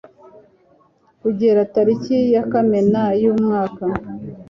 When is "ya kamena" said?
2.33-3.03